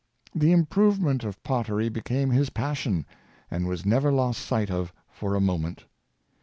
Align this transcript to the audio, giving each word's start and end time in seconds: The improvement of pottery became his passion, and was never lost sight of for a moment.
The 0.33 0.51
improvement 0.51 1.23
of 1.23 1.43
pottery 1.43 1.87
became 1.87 2.31
his 2.31 2.49
passion, 2.49 3.05
and 3.51 3.67
was 3.67 3.85
never 3.85 4.11
lost 4.11 4.41
sight 4.43 4.71
of 4.71 4.91
for 5.11 5.35
a 5.35 5.39
moment. 5.39 5.85